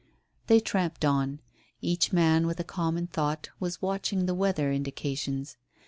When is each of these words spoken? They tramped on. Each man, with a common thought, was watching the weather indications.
They 0.47 0.59
tramped 0.59 1.05
on. 1.05 1.41
Each 1.79 2.11
man, 2.11 2.47
with 2.47 2.59
a 2.59 2.63
common 2.63 3.05
thought, 3.05 3.49
was 3.59 3.83
watching 3.83 4.25
the 4.25 4.33
weather 4.33 4.71
indications. 4.71 5.57